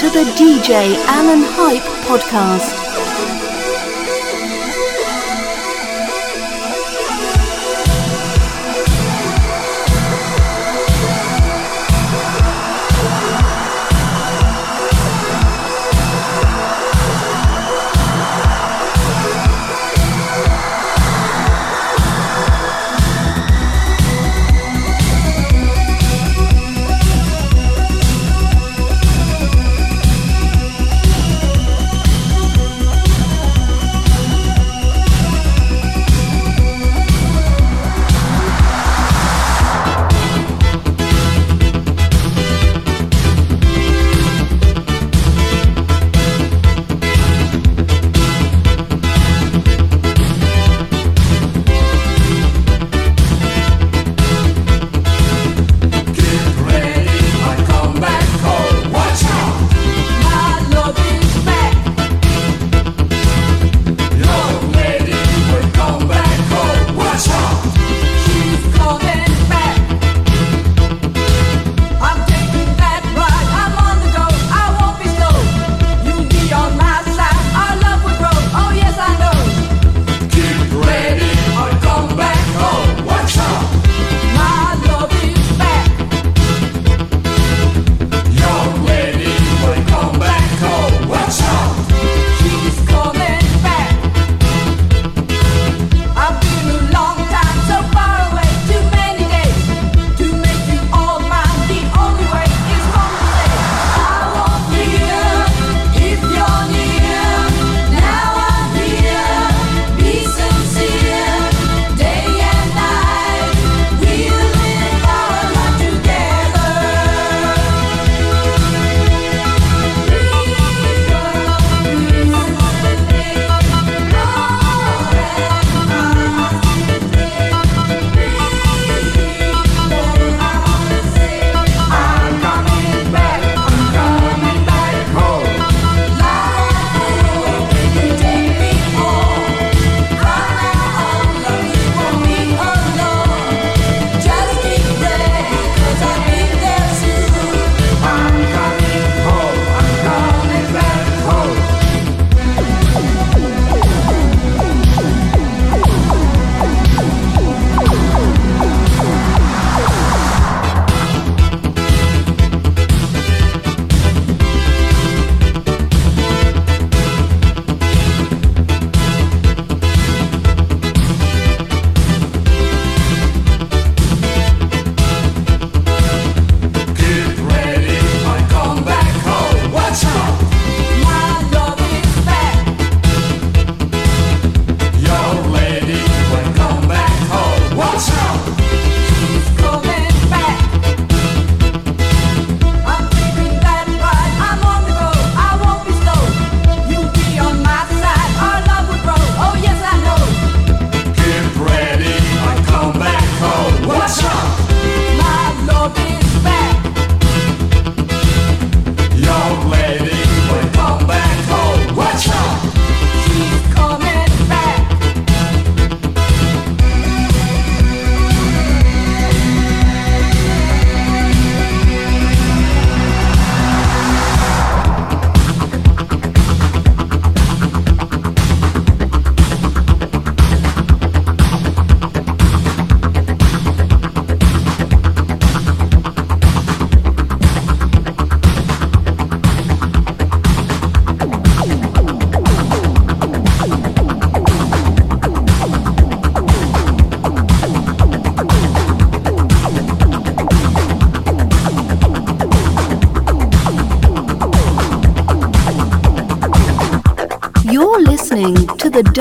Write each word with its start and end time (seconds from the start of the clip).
To 0.00 0.08
the 0.08 0.24
DJ 0.34 0.96
Alan 1.08 1.42
Hype 1.42 1.82
podcast. 2.06 2.79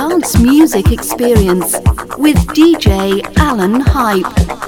Dance 0.10 0.40
music 0.40 0.92
experience 0.92 1.74
with 2.18 2.38
DJ 2.56 3.22
Alan 3.38 3.80
Hype. 3.80 4.59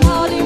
Party. 0.00 0.43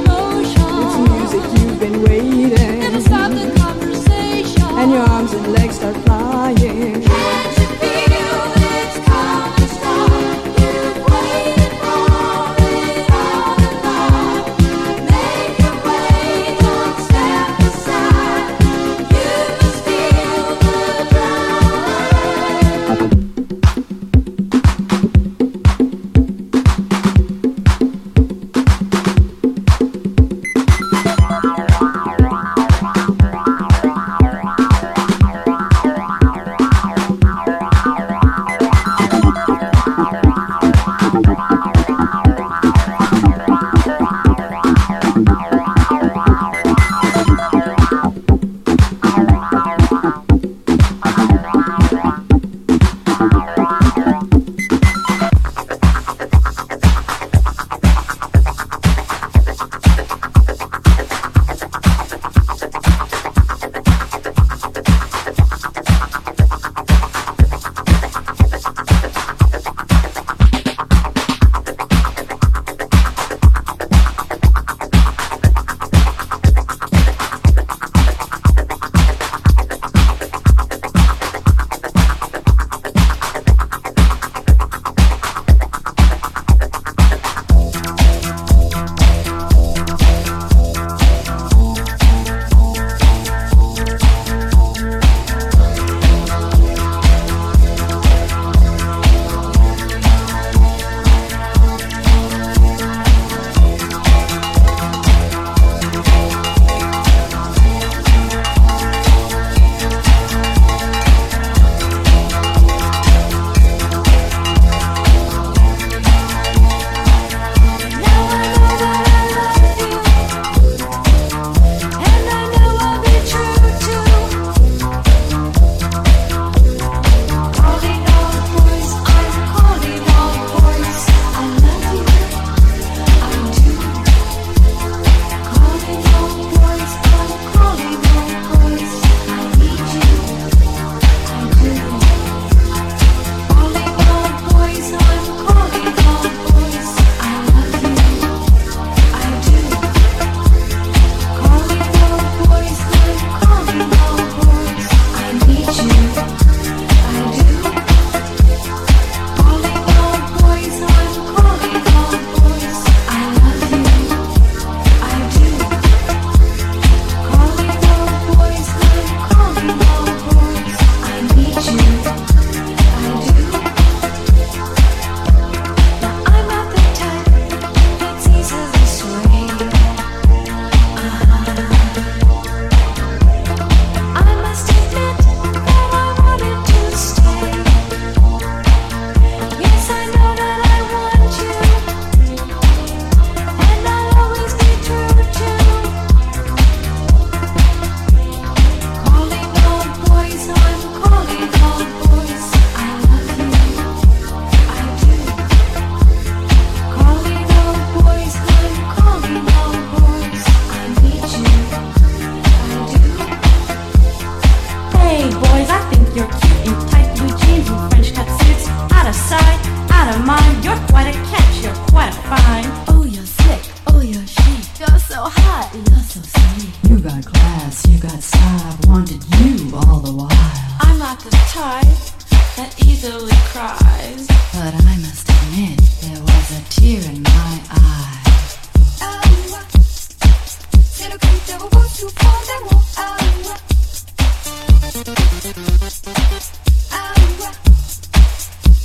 Ah 245.89 247.15
ouais, 247.17 247.47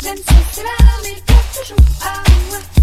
même 0.03 0.17
si 0.17 0.35
c'est 0.53 0.63
la 0.63 0.69
même 1.03 1.19
toujours. 1.53 1.77
Ah 2.01 2.23
ouais. 2.49 2.82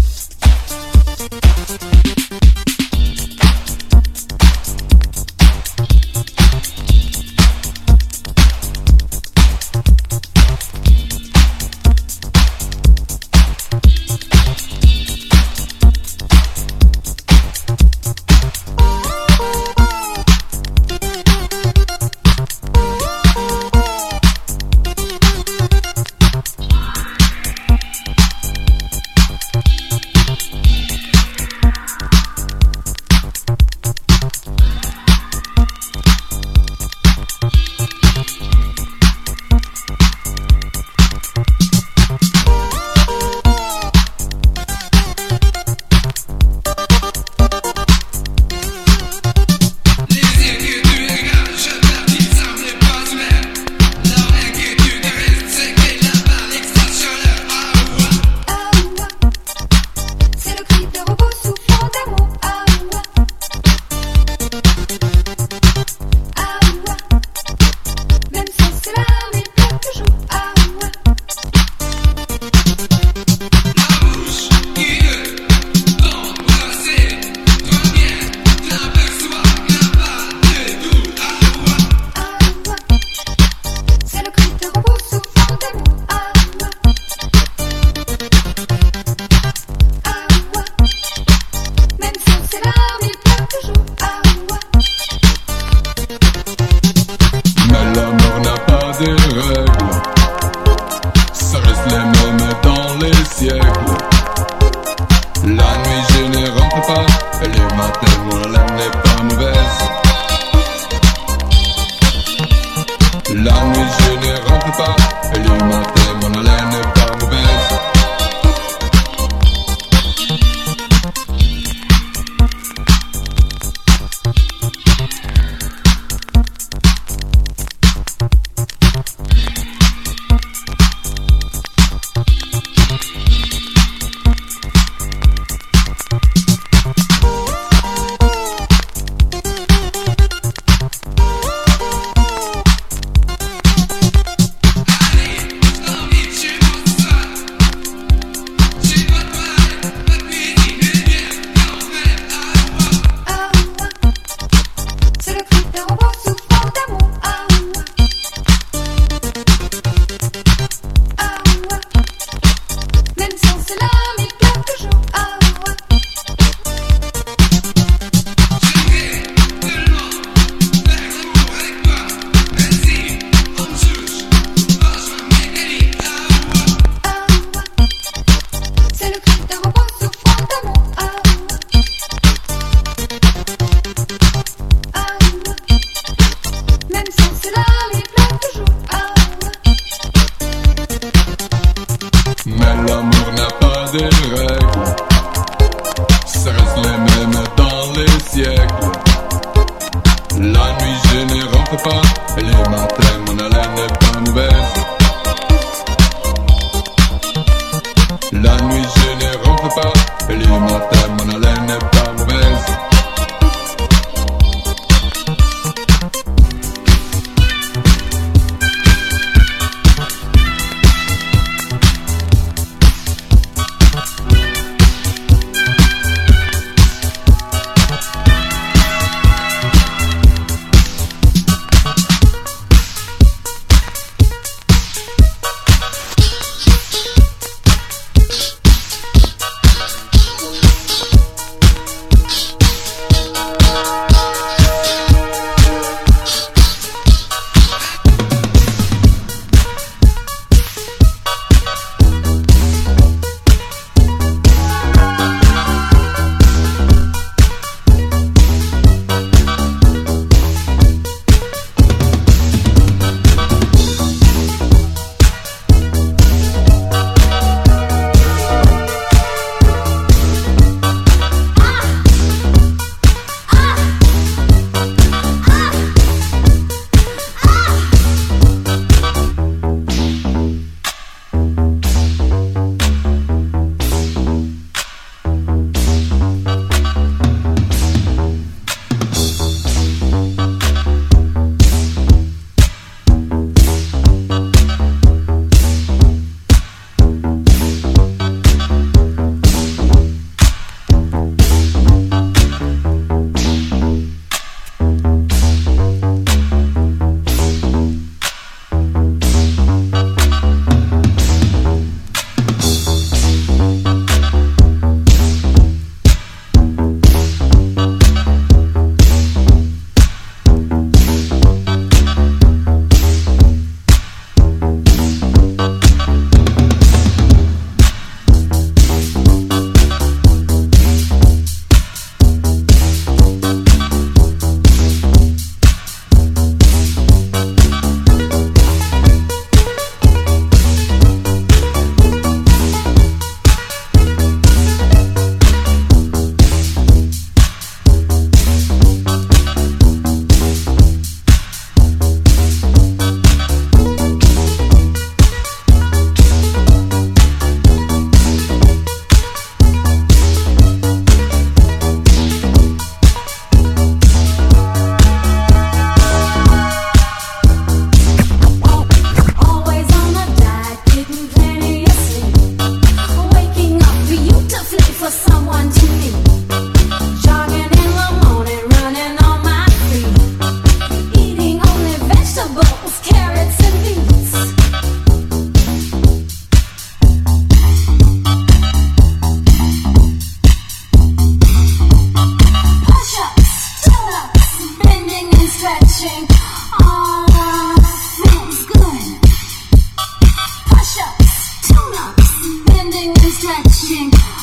You 403.43 404.40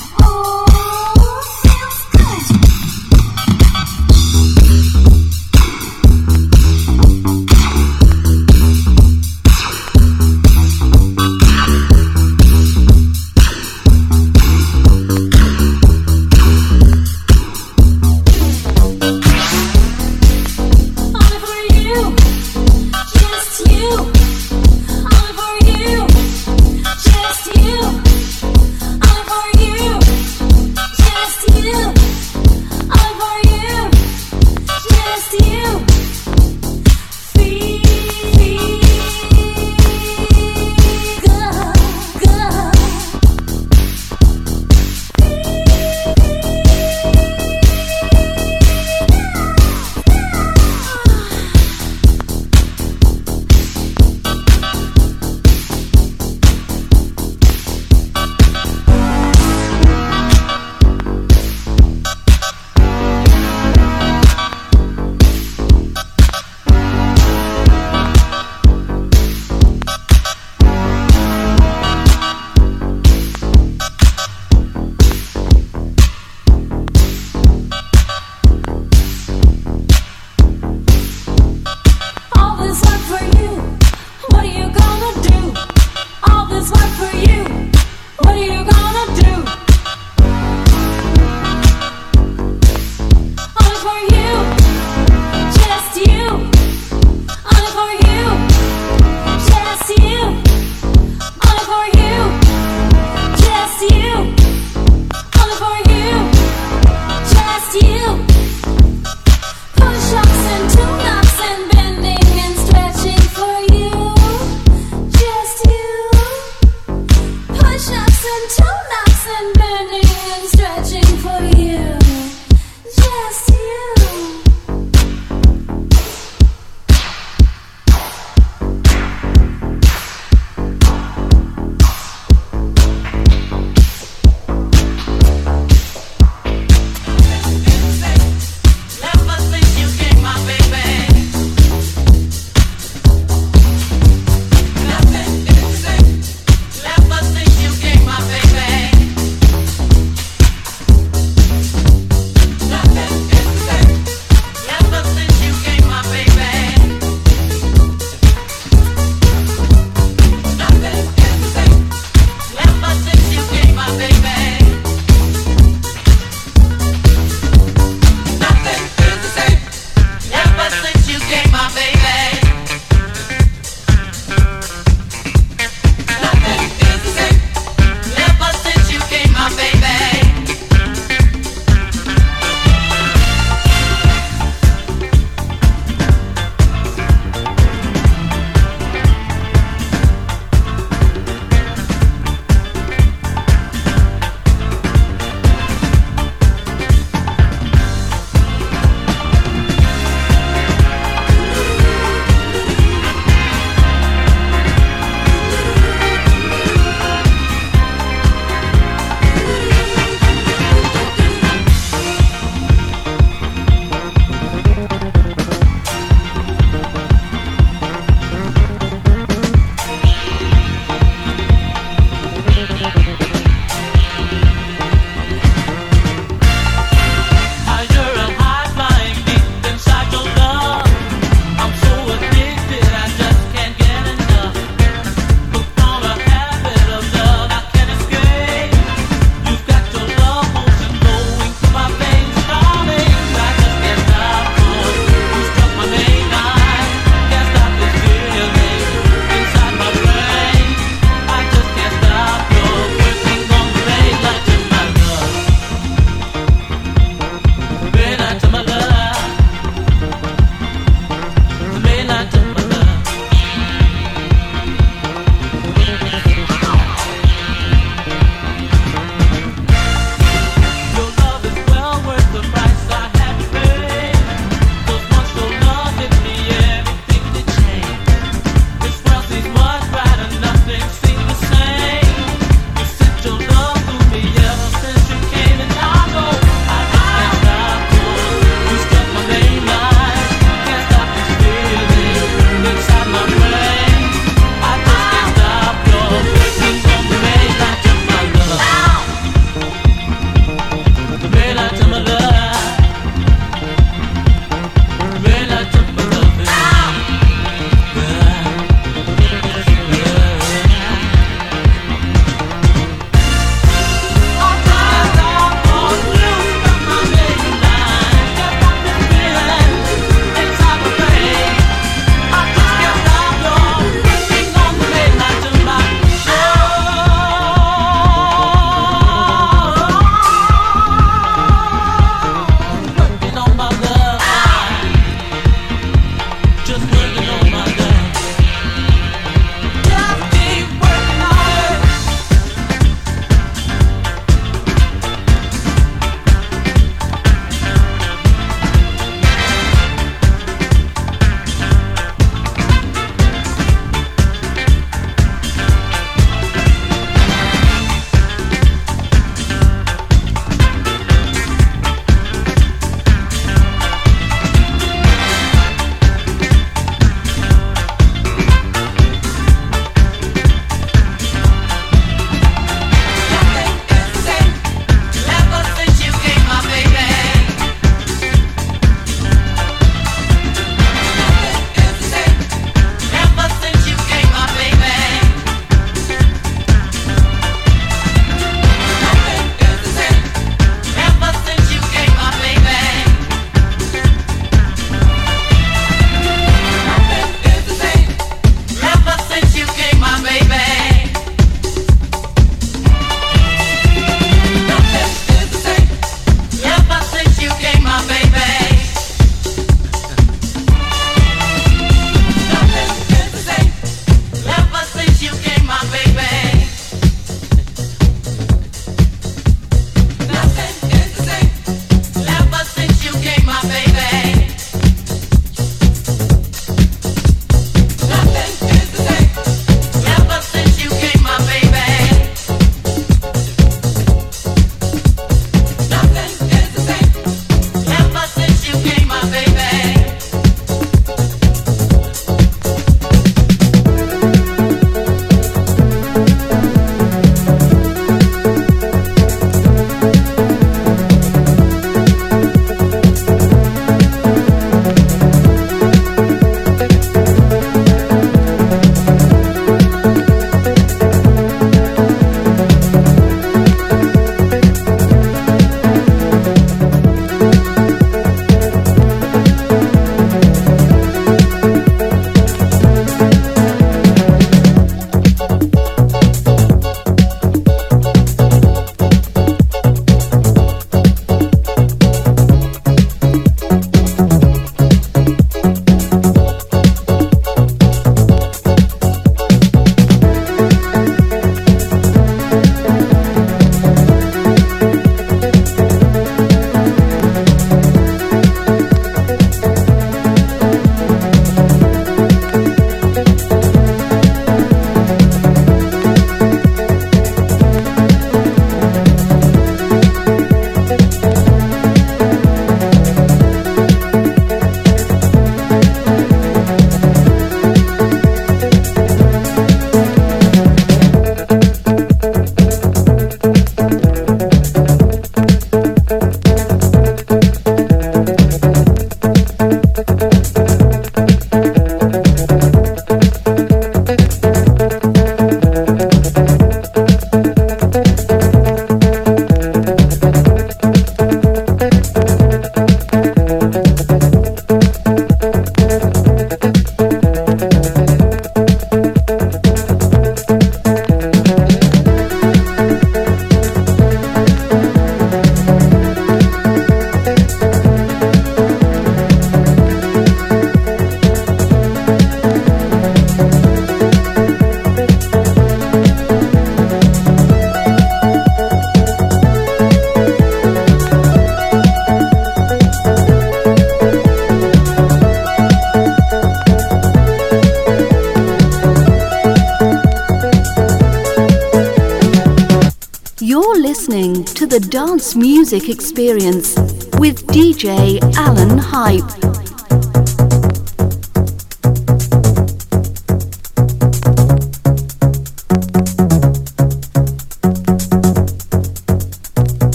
Music 585.36 585.88
Experience 585.88 586.74
with 587.18 587.46
DJ 587.48 588.20
Alan 588.36 588.78
Hype. 588.78 589.47